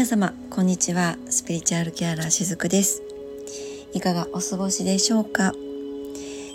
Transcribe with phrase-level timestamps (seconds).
[0.00, 1.18] 皆様こんにちは。
[1.28, 3.02] スピリチュアルケアラーしずくです。
[3.92, 5.52] いかがお過ごしでしょうか、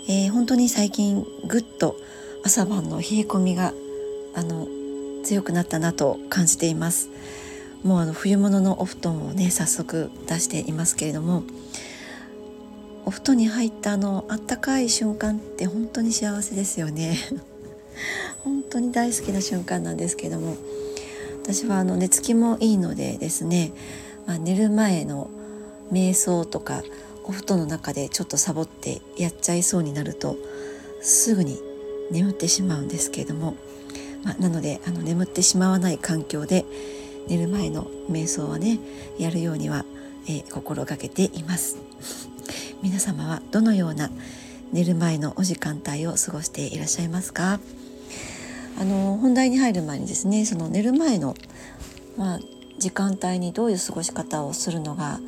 [0.08, 1.94] えー、本当に最近ぐっと
[2.44, 3.72] 朝晩の冷え込みが
[4.34, 4.66] あの
[5.22, 7.08] 強くなったなと感じています。
[7.84, 11.44] もうあの冬物のお布団をね早速出していますけれども
[13.04, 17.16] お布団に入ったあのあったかい瞬間って本当に幸せですよね。
[18.42, 20.56] 本当に大好きな瞬間なんですけども
[21.46, 23.70] 私はあの寝つきもいいのでですね、
[24.26, 25.30] まあ、寝る前の
[25.92, 26.82] 瞑想とか
[27.22, 30.36] お布団の中でちょっとサボってやっちゃいそうになると
[31.02, 31.60] すぐに
[32.10, 33.54] 眠ってしまうんですけれども、
[34.24, 36.64] まあ、なのであの眠ってしまわない環境で
[37.28, 38.80] 寝る前の瞑想をね
[39.16, 39.84] やるようには、
[40.26, 41.78] えー、心がけています。
[42.82, 44.10] 皆様はどのような
[44.72, 47.60] 寝る前のお時間帯を過ごしていらっしゃいますか？
[48.78, 51.34] あの本題に入る前にですねその寝る前の、
[52.16, 52.40] まあ、
[52.78, 55.18] 時間帯にどういう過ごし方をするのが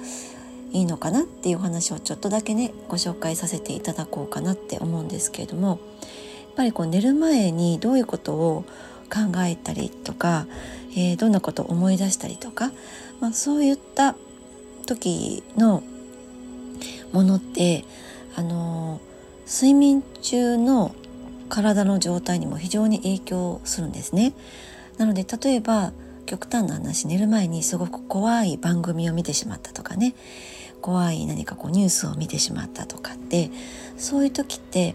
[0.73, 5.79] いいのかなっていう話をちょっとだけねご紹介させていただこうかなって思うんですけれどもやっ
[6.57, 8.65] ぱりこう寝る前にどういうことを
[9.09, 10.47] 考えたりとか、
[10.93, 12.71] えー、どんなことを思い出したりとか、
[13.21, 14.15] まあ、そういった
[14.87, 15.83] 時の
[17.13, 17.85] ものって
[18.37, 19.01] あの
[19.47, 20.95] 睡眠中の
[21.49, 24.35] 体の状態にも非常に影響するんですね。
[24.99, 25.93] なので例えば
[26.27, 30.15] 極端な話寝る前にすごく怖い番組を見てしまったとかね
[30.83, 33.51] 怖い何かこうニュースを見てしまったとかって
[33.97, 34.95] そういう時って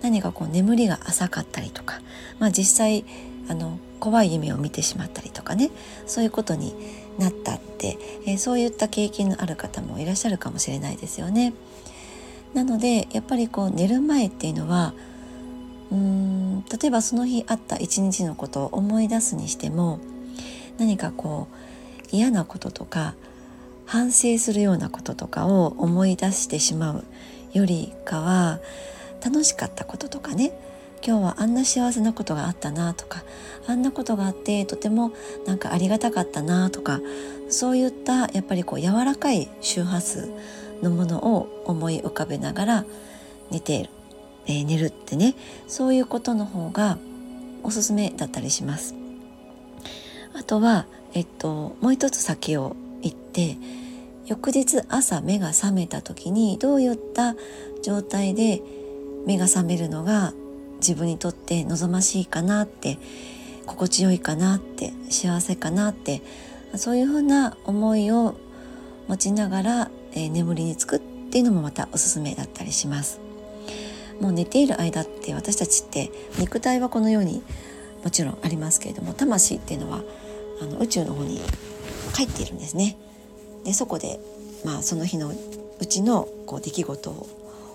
[0.00, 2.00] 何かこう眠りが浅かったりとか、
[2.38, 3.04] まあ、実際
[3.48, 5.70] あの怖い夢を見てしまったりとかね
[6.06, 6.74] そういうことに
[7.18, 11.52] なったって、えー、そういった経験のある方もいらっしゃるかもしれないですよね。
[12.54, 14.94] なのでやっぱりこう寝る前っていうのは
[15.90, 19.98] うーん例えばその日あった一日のことを思い出すにしても
[20.78, 21.56] 何かこう
[22.10, 23.14] 嫌なこととか
[23.86, 27.04] 反省するようなこととかを思い出してしまう
[27.52, 28.60] よりかは
[29.24, 30.52] 楽しかったこととかね。
[31.02, 33.22] 今日はあんな幸せなことがあったなとか
[33.66, 35.12] あんなことがあってとても
[35.46, 37.00] なんかありがたかったなとか
[37.48, 40.30] そういったやっぱりこう柔らかい周波数
[40.82, 42.84] のものを思い浮かべながら
[43.50, 43.90] 寝ている。
[44.50, 45.36] えー、寝るってね
[45.68, 46.98] そういうことの方が
[47.62, 48.94] おすすめだったりします。
[50.34, 53.56] あとは、えっと、もう一つ先を言って
[54.26, 57.34] 翌日朝目が覚めた時にどういった
[57.82, 58.62] 状態で
[59.26, 60.32] 目が覚めるのが
[60.76, 62.98] 自分にとって望ましいかなって
[63.66, 66.22] 心地よいかなって幸せかなって
[66.76, 68.36] そういうふうな思いを
[69.08, 71.00] 持ちながら、えー、眠りにつくっ
[71.30, 73.19] ていうのもまたおすすめだったりします。
[74.20, 77.42] もう寝ている間って私たちって肉体はこのように
[78.04, 80.02] もちろんありますけれども魂っていうのは
[80.60, 81.40] あの宇宙の方に
[82.14, 82.96] 帰っているんですね。
[83.64, 84.20] でそこで、
[84.64, 85.32] まあ、その日の
[85.80, 87.26] うちのこう出来事を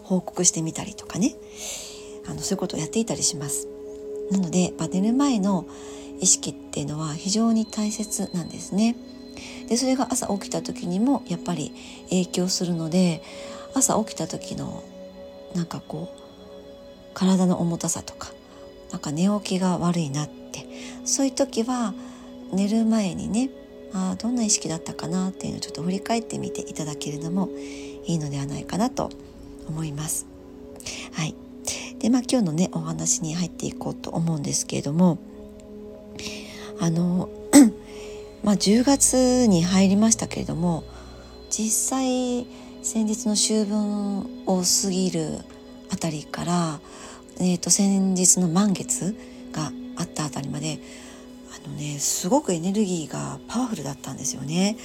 [0.03, 1.35] 報告してみたりとかね
[2.27, 3.67] あのそういうことをやっていたりします。
[4.31, 5.65] なので、まあ、寝る前の
[6.19, 8.95] 意識っていうのは非常に大切なんですね。
[9.67, 11.73] でそれが朝起きた時にもやっぱり
[12.09, 13.21] 影響するので
[13.73, 14.83] 朝起きた時の
[15.53, 16.24] なんかこう
[17.15, 18.31] 体の重たさとか
[18.91, 20.67] なんか寝起きが悪いなって
[21.05, 21.95] そういう時は
[22.53, 23.49] 寝る前にね
[23.93, 27.49] あどんな意識だったかなっていうのをちょっと振り返ってみていただけるのも
[28.05, 29.09] いいのではないかなと
[29.67, 30.27] 思います。
[31.13, 31.33] はい、
[31.99, 35.17] でまあ今日のねお話に入っていこうと思うんですけれども
[36.79, 37.29] あの
[38.43, 40.83] まあ10月に入りましたけれども
[41.49, 42.45] 実際
[42.83, 45.39] 先日の秋分を過ぎる
[45.89, 46.79] あたりから、
[47.39, 49.15] えー、と先日の満月
[49.51, 50.79] があったあたりまで
[51.65, 54.77] あのねすごくエネルギーがパワフルだったんですよね。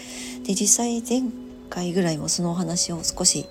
[0.44, 1.30] で実際前
[1.68, 3.46] 回ぐらいもそのお話を少し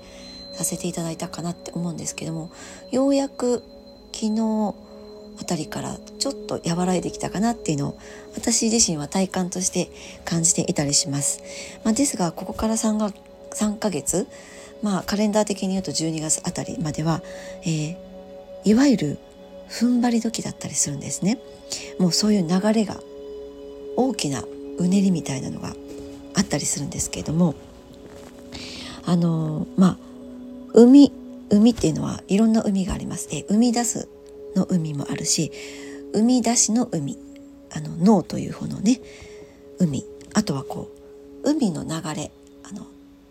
[0.53, 2.51] させていただいたかなって思うんですけども
[2.91, 3.63] ようやく
[4.11, 4.75] 昨日
[5.39, 7.99] あたりからちょっと和らいできたかなっていうのを
[8.35, 9.89] 私自身は体感として
[10.25, 11.41] 感じていたりします。
[11.83, 13.11] まあ、ですがここから3が
[13.51, 14.27] 3ヶ月
[14.81, 17.21] まあカレンダー的に言うと12月あたりまでは、
[17.63, 18.08] えー、
[18.63, 19.17] いわゆる
[19.69, 21.39] 踏ん張り時だったりするんですね。
[21.99, 22.99] もうそういう流れが
[23.95, 24.43] 大きな
[24.77, 25.75] うねりみたいなのが
[26.35, 27.53] あったりするんですけれども
[29.05, 29.97] あのまあ
[30.73, 31.11] 海
[31.49, 33.29] 海っていうのはいろんな海があります。
[33.31, 34.07] え生み出す
[34.55, 35.51] の海もあるし
[36.13, 37.17] 生み出しの海
[37.71, 38.99] あの脳という方のね
[39.79, 40.89] 海あとはこ
[41.43, 42.31] う海の流れ
[42.63, 42.85] あの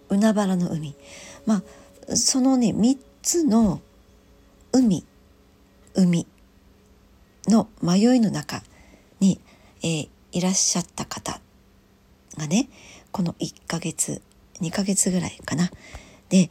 [0.09, 0.95] 海原の海
[1.47, 1.63] ま
[2.09, 3.81] あそのね3つの
[4.73, 5.05] 海
[5.99, 6.27] 海
[7.49, 8.63] の迷いの中
[9.19, 9.41] に、
[9.83, 11.41] えー、いらっしゃった方
[12.37, 12.69] がね
[13.11, 14.23] この1ヶ月
[14.61, 15.71] 2ヶ月ぐらいかな。
[16.29, 16.51] で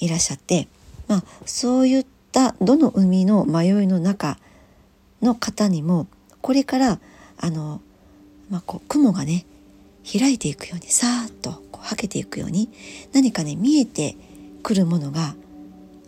[0.00, 0.68] いらっしゃって
[1.06, 4.36] まあそういったどの海の迷いの中
[5.22, 6.08] の方にも
[6.40, 7.00] これから
[7.38, 7.80] あの、
[8.50, 9.44] まあ、こう雲がね
[10.10, 12.70] 開いていくようにさーっとこうはけていくように
[13.12, 14.16] 何かね見えて
[14.62, 15.36] くるものが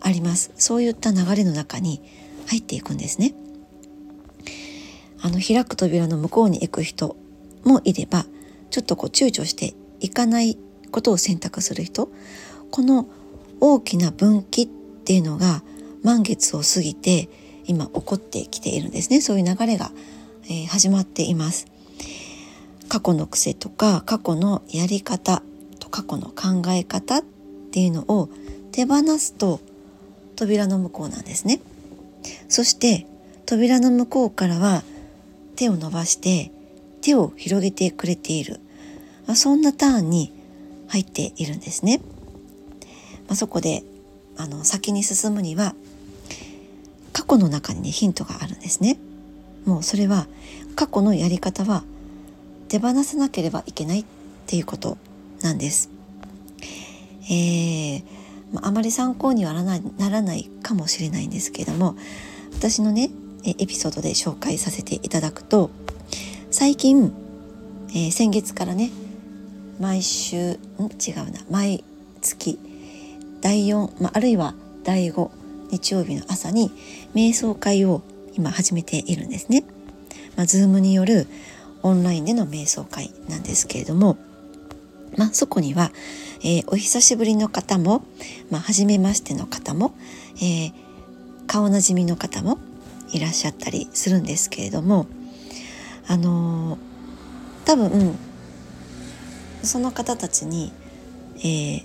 [0.00, 0.50] あります。
[0.56, 2.02] そういった流れの中に
[2.50, 3.32] 入っていくんですね。
[5.23, 7.17] あの開く扉の向こうに行く人
[7.62, 8.26] もいれば
[8.70, 10.58] ちょっとこう躊躇していかない
[10.91, 12.08] ことを選択する人
[12.70, 13.06] この
[13.61, 15.62] 大きな分岐っていうのが
[16.02, 17.29] 満月を過ぎて
[17.67, 19.20] 今起こってきているんですね。
[19.20, 19.93] そういう流れが、
[20.44, 21.67] えー、始まっています。
[22.88, 25.43] 過去の癖とか過去のやり方
[25.79, 27.23] と過去の考え方っ
[27.70, 28.29] ていうのを
[28.73, 29.61] 手放すと
[30.35, 31.61] 扉の向こうなんですね。
[32.49, 33.06] そして
[33.46, 34.82] 扉の向こうからは
[35.56, 36.50] 手を伸ばして
[37.00, 38.61] 手を広げてくれている
[39.26, 40.32] まそんなターンに
[40.88, 42.00] 入っているんですね。
[43.28, 43.84] まあ、そこで
[44.37, 45.75] あの先に進むには
[47.12, 48.99] 過去の中にねヒントがあるんですね。
[49.64, 50.26] もうそれは
[50.75, 51.84] 過去のやり方は
[52.69, 54.05] 手放さなければいけないっ
[54.46, 54.99] ていうこと
[55.43, 55.90] なんです。
[57.25, 58.02] えー、
[58.55, 61.97] あ、まり参考にはならないかもしれないんですけれども
[62.52, 63.11] 私のね
[63.44, 65.70] エピソードで紹介させていただくと
[66.50, 67.12] 最近、
[67.91, 68.91] えー、先月からね
[69.79, 70.56] 毎週ん？
[70.85, 71.85] 違うな毎
[72.20, 72.58] 月
[73.41, 74.55] 第4、まあ、あるいは
[74.85, 75.31] 第5
[75.70, 76.70] 日曜日の朝に
[77.14, 78.02] 瞑想会を
[78.35, 79.64] 今始めているんですね。
[80.37, 81.26] まあ、z o o による
[81.82, 84.19] オンラインでの瞑想会なんですけれども、
[85.17, 85.93] まあ、そこには、
[86.42, 88.02] えー、お久しぶりの方も、
[88.50, 89.94] まあ、初めましての方も、
[90.37, 90.72] えー、
[91.46, 92.58] 顔なじみの方も
[93.12, 95.06] いらっしゃったりするんですけれども
[96.06, 98.16] あのー、多分
[99.62, 100.72] その方たちに、
[101.38, 101.84] えー、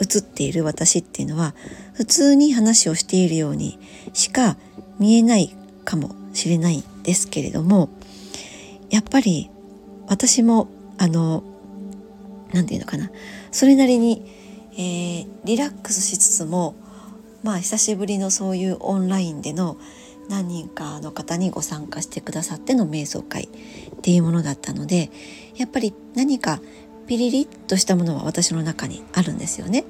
[0.00, 1.54] 映っている私っていうのは
[1.94, 3.78] 普通に話をしているように
[4.12, 4.56] しか
[4.98, 5.54] 見えない
[5.84, 7.88] かもしれないですけれども
[8.90, 9.50] やっぱり
[10.08, 11.44] 私もあの
[12.52, 13.10] 何て言うのかな
[13.50, 14.24] それなりに、
[14.72, 16.74] えー、リラックスしつつも
[17.42, 19.78] まあ久しぶりのそういうオンラインでの
[20.28, 25.10] 何人かの方にご参加してくださっての瞑想会っていうものだったので
[25.56, 26.60] やっぱり何か
[27.06, 29.84] ピリリッとしたものは私の中にあるんですよね。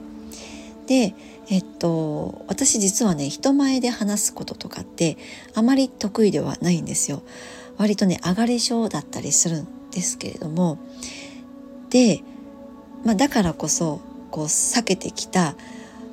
[0.86, 1.14] で
[1.50, 5.18] えっと私実はね人前で話すこととかって
[5.54, 7.22] あまり得意ではないんですよ。
[7.76, 10.78] 割とね上がり症だったりするんですけれども
[11.90, 12.22] で、
[13.04, 14.00] まあ、だからこそ
[14.30, 15.54] こう避けてきた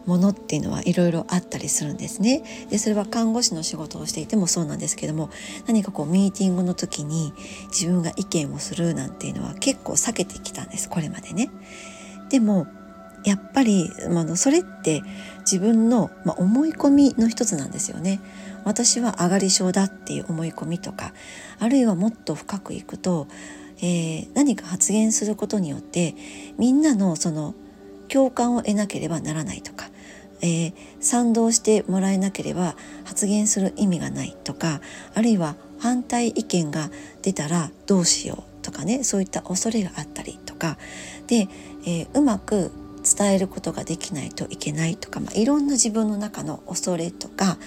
[0.05, 2.43] ものっていうのはいろいろあったりするんですね。
[2.69, 5.29] でそれは看護師の仕事をしていてもそうなんですけども
[5.67, 7.33] 何かこうミーティングの時に
[7.69, 11.49] 自分が意見をするなんていうのは結構避けてきたんですこれまでね。
[12.29, 12.67] でも
[13.23, 15.01] やっぱり、まあ、それって
[15.39, 18.21] 自分の、まあ、思い込みの一つなんですよね。
[18.63, 21.13] 私は上がり症だっていう思い込みとか
[21.59, 23.27] あるいはもっと深くいくと、
[23.85, 26.15] えー、何か発言することによって
[26.57, 27.53] みんなのその
[28.07, 29.89] 共感を得なければならないとか
[30.41, 34.81] えー、賛同してもらえなければ発言する意味がないとか
[35.13, 36.89] あるいは反対意見が
[37.21, 40.77] 出たらどうしようとかねそういった恐れがあったりとか
[41.27, 41.47] で、
[41.85, 42.71] えー、うまく
[43.17, 47.57] 伝えることができないといけないとか、まあ、いろんな自分の中の恐れとか、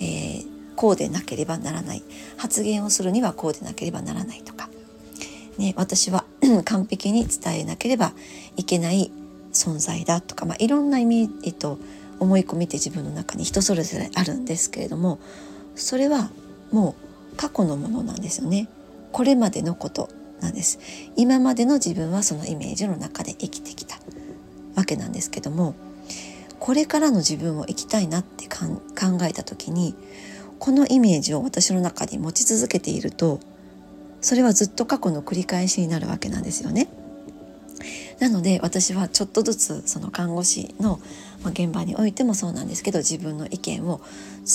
[0.00, 0.46] えー、
[0.76, 2.02] こうでなければならない。
[2.38, 4.70] 発言をするにはこうでなければならないとか、
[5.58, 6.24] ね、私は
[6.64, 8.12] 完璧に伝えなければ
[8.56, 9.10] いけない
[9.52, 11.78] 存在だとか、まあ、いろんな意味、えっと、
[12.20, 15.18] 思い込みって自分の中に人それぞれあるんですけれども
[15.74, 16.30] それは
[16.72, 16.94] も
[17.32, 18.68] う過去のものなんですよね。
[19.12, 20.10] これまでのこと
[20.40, 20.78] なんです。
[21.16, 23.96] 今までの自分はそのイメージの中で生きてきた
[24.74, 25.74] わけなんですけども
[26.58, 28.80] これからの自分を生きたいなって考
[29.22, 29.94] えた時に
[30.58, 33.40] このイメージを私の中に持ち続けていると
[34.20, 36.88] それはずっと過去の繰り返しになるわけなんですよね。
[38.18, 41.00] なので私はちょっとずつその看護師の
[41.44, 44.00] 現場においてもそうなんですけど自分の意見を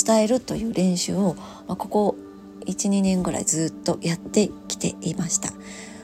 [0.06, 2.18] 伝えるという練習をここ
[2.66, 5.52] 12年ぐらいずっとやってきていました。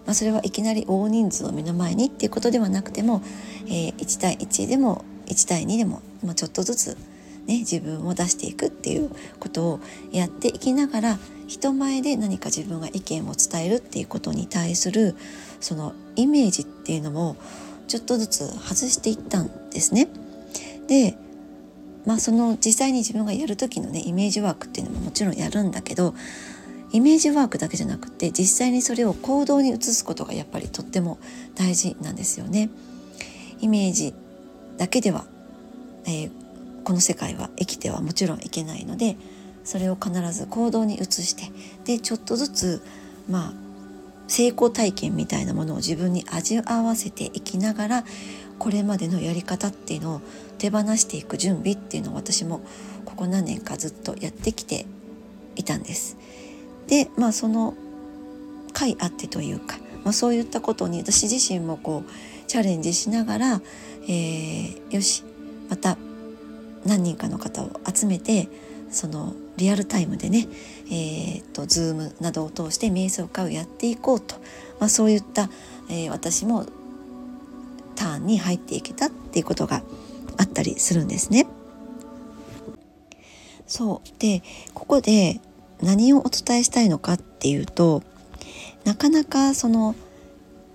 [0.06, 3.22] まあ、それはいきなり大人数を目の前にっていうことではなくても、
[3.68, 6.98] えー、1対1でも1対2でも、ま、ちょっとずつ、
[7.50, 9.80] ね、自分を出していくっていうことを
[10.12, 15.16] やっていきながら人前で何か自分が意見を伝えるっていうことに対する
[15.60, 17.38] そのイメージっていうのも
[17.88, 20.08] ちょっとずつ外していったんですね。
[20.88, 21.18] で
[22.06, 26.14] まあその実際に自分がやる時のねイメージワークっていうのももちろんやるんだけど
[26.92, 31.18] イメージワークだけじゃなくて実際にそれを行動に移すことがやっぱりとっても
[31.56, 32.70] 大事なんですよね。
[33.60, 34.14] イメージ
[34.78, 35.26] だけでは、
[36.06, 36.32] えー、
[36.90, 39.16] この世界は生きてはもちろんいけないので
[39.64, 41.52] それを必ず行動に移して
[41.86, 42.82] でちょっとずつ
[43.30, 43.54] まあ
[44.28, 48.04] 成功体験みたいなものを自分に味合わせていきながら
[48.58, 50.22] これまでのやり方っていうのを
[50.58, 52.62] 手放していく準備っていうのを私も
[53.06, 54.88] ここ何年かずっとやってきて
[55.56, 56.18] いたんです。
[56.88, 57.76] でまあその
[58.74, 62.12] 回あってというか、まあ、そういったことに私自身もこう
[62.48, 63.62] チャレンジしながら、
[64.06, 65.24] えー、よし
[65.70, 66.00] また
[66.86, 68.48] 何人かの方を集めて
[68.92, 70.48] そのリアルタイムでね、
[70.88, 74.36] えーと、ズームなどを通して瞑想会をやっていこうと、
[74.80, 75.50] まあ、そういった、
[75.90, 76.66] えー、私も
[77.96, 79.84] ターンに入っていけたっていうことが
[80.38, 81.46] あったりするんですね。
[83.68, 84.42] そうで
[84.74, 85.40] ここで
[85.84, 88.02] 何をお伝えしたいのかっていうと
[88.84, 89.96] なかなかその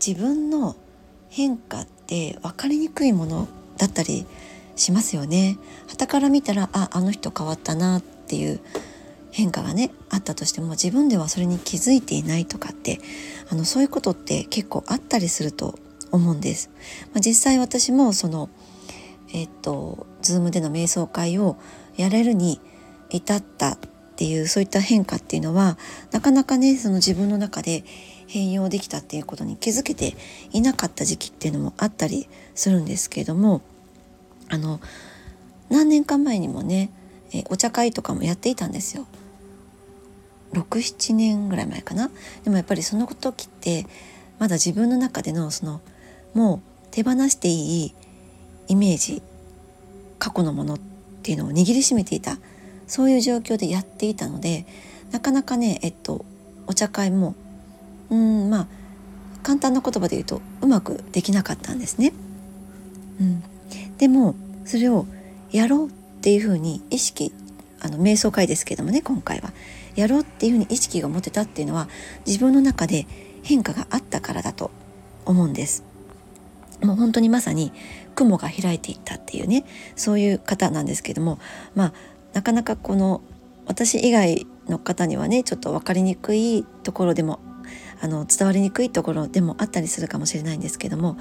[0.04, 0.76] 自分の
[1.28, 4.26] 変化って分かりにくいものだったり
[4.76, 5.59] しますよね。
[5.88, 8.61] 傍から見たらああの人変わったなっていう
[9.31, 13.00] 変化がねあったとしても自分ではそれに気づいていないとかって
[13.50, 15.78] あのそういうことって結構あったりすると
[16.12, 16.71] 思うんです。
[17.12, 18.49] まあ、実際私もその
[19.33, 21.57] えっと Zoom での瞑想会を
[21.97, 22.61] やれるに
[23.11, 23.78] 至ったっ
[24.16, 25.76] ていうそういった変化っていうのは
[26.12, 27.85] なかなかねその自分の中で
[28.28, 30.16] 変容できたっていうことに気づけて
[30.52, 33.62] いなかった時期っていうのもあったりするんですけれども
[34.49, 34.81] あの
[35.71, 36.91] 何年か前にもね、
[37.33, 39.07] えお茶会とかもやっていたんですよ。
[40.53, 42.11] 67年ぐらい前かな
[42.45, 43.87] でもやっぱりその時って
[44.39, 45.81] まだ自分の中でのその
[46.33, 46.61] もう
[46.91, 47.95] 手放していい
[48.69, 49.21] イメージ
[50.19, 50.79] 過去のものっ
[51.23, 52.39] ていうのを握りしめていた
[52.87, 54.67] そういう状況でやっていたので
[55.11, 56.25] なかなかねえっと
[56.67, 57.35] お茶会も
[58.11, 58.67] うんまあ
[59.43, 62.15] 簡単な言葉で言うとうまくできなかったんですね。
[63.21, 63.43] うん、
[63.99, 64.35] でも
[64.65, 65.07] それを
[65.51, 67.33] やろうっていうふうに意識
[67.81, 69.53] あの瞑想会ですけどもね今回は
[69.95, 71.89] やろうっていうふうに意識が持てたっていうのは
[72.27, 73.07] 自分の中で
[73.43, 74.71] 変化があったからだと
[75.27, 75.85] 思うんです。
[76.83, 77.73] もう本当にまさに
[78.15, 79.65] 雲が開いていったっていうね
[79.97, 81.39] そういう方なんですけども
[81.75, 81.93] まあ
[82.33, 83.23] なかなかこの
[83.67, 87.41] 私以外の方にはねちょっと分かりにくいところでも
[88.01, 91.17] あの伝わりにくいところでもあったりするかもしれないんですけども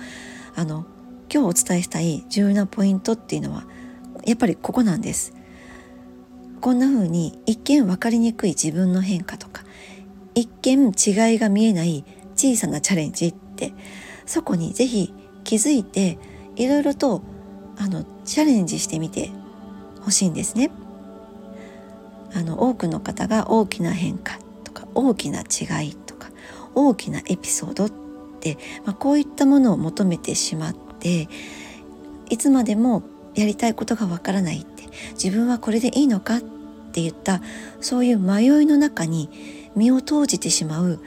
[0.56, 0.86] あの
[1.34, 3.64] 今日お伝えしたい重要なポイントっていうのは
[4.24, 5.34] やっぱりここなんです。
[6.62, 9.64] こんな風に一見分かりにくい自分の変化とか
[10.36, 13.74] 一見違いが見えない小さなチャレンジって
[14.28, 15.12] そこにぜひ
[15.44, 16.20] 気づいて
[16.56, 17.24] いろいろと
[17.78, 19.32] あのチャレンジしてみて
[20.02, 20.70] ほしいんですね。
[22.36, 26.30] あの多くの方が大きな変化とか大きな違いとか
[26.76, 27.90] 大きなエピソードっ
[28.40, 31.28] て、まあ、こういったものを求めてしまって
[32.30, 33.04] いつまでも
[33.36, 34.84] やりたいことがわからないって
[35.22, 37.42] 自分はこれでいいのかって言った
[37.82, 39.30] そういう迷いの中に
[39.76, 41.00] 身を投じてしまう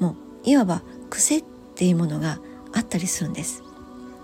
[0.00, 1.44] もういわば癖っ
[1.76, 2.40] ていうものが
[2.72, 3.62] あったりするんです。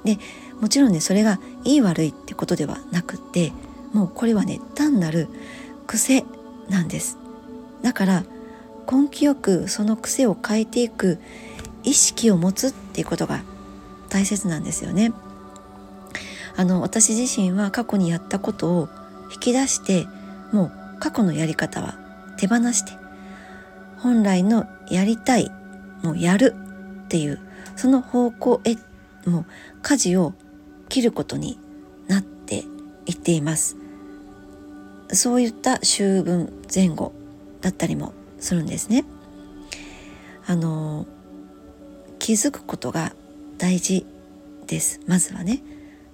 [0.05, 0.19] で
[0.61, 3.53] もちろんねそれがいい悪いってことではなくって
[3.93, 5.29] もうこれはね単なる
[5.87, 6.25] 癖
[6.69, 7.19] なんです。
[7.83, 8.25] だから
[8.91, 11.19] 根気よくその癖を変えていく
[11.85, 13.43] 意識を持つっていうことが
[14.13, 15.13] 大切なんですよね。
[16.55, 18.89] あの私自身は過去にやったことを
[19.33, 20.07] 引き出して
[20.53, 21.95] もう過去のやり方は
[22.37, 22.93] 手放して
[24.01, 25.51] 本来のやりたい
[26.03, 26.55] もうやる
[27.05, 27.41] っていう
[27.75, 28.77] その方向へ
[29.29, 29.47] もう
[29.81, 30.35] 舵を
[30.91, 31.59] 切ることに
[32.07, 32.65] なって
[33.07, 33.77] いっています
[35.09, 37.15] そういった秋分前後
[37.63, 39.07] だったりもするんですね
[40.47, 41.07] あの
[42.19, 43.15] 気づくことが
[43.63, 44.05] 大事
[44.67, 45.01] です。
[45.07, 45.63] まずはね。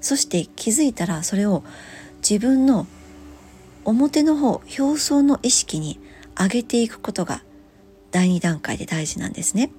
[0.02, 1.64] そして気づいたらそれを
[2.16, 2.86] 自分の
[3.86, 5.98] 表の方表層の意識に
[6.38, 7.42] 上げていくことが
[8.10, 9.70] 第2段階で大事なんですね。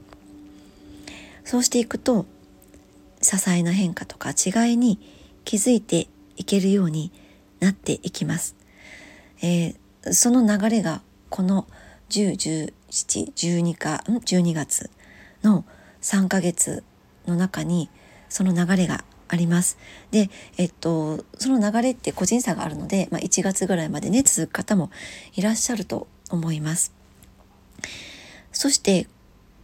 [1.46, 2.26] そうしていくと
[3.22, 5.00] 些細な変化とか違いに
[5.46, 6.08] 気づいて
[6.38, 7.12] いけるように
[7.60, 8.56] なっていきます、
[9.42, 11.68] えー、その流れがこの
[12.10, 14.90] 101712かん？12月
[15.44, 15.66] の
[16.02, 16.84] 3ヶ月
[17.30, 17.90] の中に
[18.28, 19.78] その流れがあります。
[20.12, 24.92] で、えっと、その流れって個人差があるので、まあ、1月ぐらいまでね続く方も
[25.36, 26.94] いらっしゃると思います。
[28.52, 29.08] そして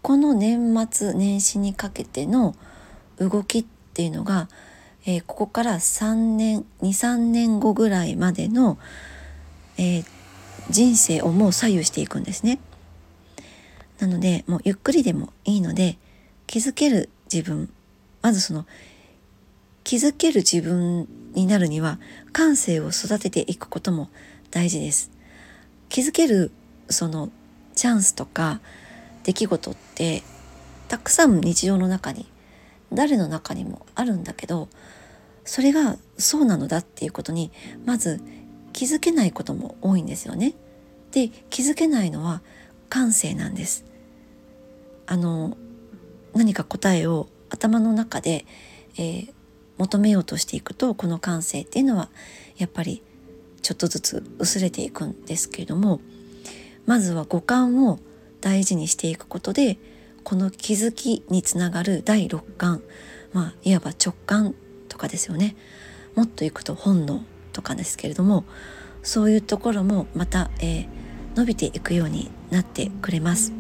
[0.02, 2.56] この年末年始にかけての
[3.18, 4.50] 動きっていうのが、
[5.06, 8.78] えー、ここから3年23年後ぐらいまでの、
[9.78, 10.06] えー、
[10.70, 12.60] 人生をもう左右していくんですね。
[14.00, 15.98] なのでもうゆっくりでもいいので
[16.48, 17.70] 気づける自分
[18.22, 18.66] まずその
[19.84, 22.00] 気づける自分になるには
[22.34, 24.10] 感性を育てていくことも
[24.50, 25.12] 大事です。
[25.90, 26.52] 気づける
[26.90, 27.30] その
[27.76, 28.62] チャンスとか
[29.24, 30.24] 出来事って
[30.88, 32.26] たくさん日常の中に
[32.92, 34.70] 誰の中にもあるんだけど
[35.44, 37.52] それがそうなのだっていうことに
[37.86, 38.22] まず
[38.74, 40.54] 気づけないことも多いんですよね。
[41.12, 42.42] で気づけないのは
[42.90, 43.86] 感性なんです。
[45.06, 45.56] あの
[46.36, 48.46] 何か答えを頭の中で、
[48.98, 49.34] えー、
[49.78, 52.10] 求めようとしていくとこの感性っていうのは
[52.58, 53.02] やっぱり
[53.62, 56.00] ちょっとずつ薄れていくんですけれども
[56.86, 58.00] まずは五感を
[58.42, 59.78] 大事にしていくことで
[60.24, 62.82] この気づきにつながる第六感
[63.34, 64.56] まあいわば直感
[64.90, 65.56] とかですよね
[66.16, 67.24] もっといくと本能
[67.54, 68.44] とかですけれども
[69.04, 70.88] そういうところもまた、えー、
[71.36, 73.54] 伸びていくようになってくれます。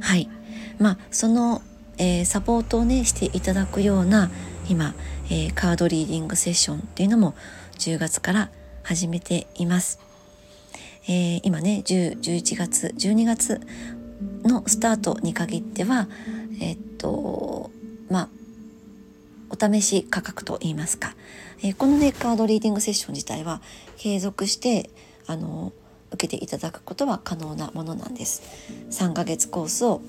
[0.00, 0.28] はい
[0.78, 1.62] まあその
[1.98, 4.30] えー、サポートをねしていただくような
[4.68, 4.94] 今、
[5.26, 7.34] えー、カードリーディングセッションっていうのも
[7.78, 8.50] 10月から
[8.84, 9.98] 始めています。
[11.08, 13.60] えー、今ね10、11月、12月
[14.44, 16.08] のスタートに限っては、
[16.60, 17.70] えっと、
[18.10, 18.28] まあ、
[19.50, 21.14] お試し価格といいますか、
[21.62, 23.60] えー、このね、カードリーディングセッション自体は
[23.96, 24.90] 継続して、
[25.26, 25.72] あの、
[26.10, 28.42] 受けていただくことは可能なものなんです。
[28.90, 30.02] 3ヶ月コースを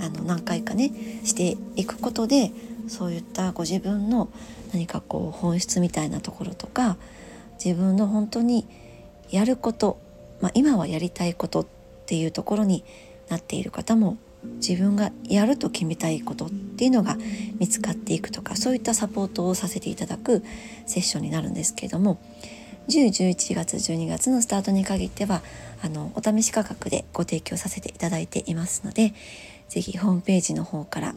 [0.00, 0.92] あの何回かね
[1.24, 2.52] していくことで
[2.88, 4.28] そういったご自分の
[4.72, 6.96] 何かこう本質みたいなところとか
[7.62, 8.66] 自分の本当に
[9.30, 9.98] やること、
[10.40, 11.66] まあ、今はやりたいことっ
[12.06, 12.84] ていうところに
[13.28, 14.16] なっている方も
[14.56, 17.16] 自分がやると決めたいことっていうのが
[17.58, 20.42] 見つかっていくとかそういったサポートをさせていただく
[20.86, 22.20] セッションになるんですけれども
[22.88, 25.42] 1011月12月のスタートに限っては
[25.82, 29.12] あのお試し価格でご提供させていただいていますので
[29.68, 31.14] 是非ホームページの方から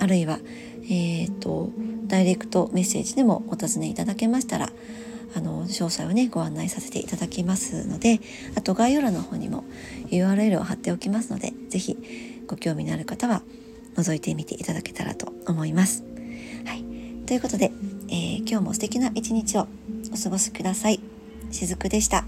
[0.00, 0.38] あるいは、
[0.84, 1.70] えーと、
[2.06, 4.70] ダイレクトメッセージでもお尋ねいただけましたら
[5.36, 8.20] あの詳細をねご案内させていただきますので
[8.56, 9.64] あと概要欄の方にも
[10.06, 11.98] URL を貼っておきますので是非
[12.46, 13.42] ご興味のある方は
[13.96, 16.04] 覗いてみていただけたらと思います。
[16.64, 16.84] はい、
[17.26, 17.72] ということで、
[18.08, 19.66] えー、今日も素敵な一日を
[20.12, 21.00] お過ごしください。
[21.50, 22.24] しずくでした。